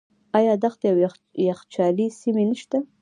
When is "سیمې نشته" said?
2.19-2.77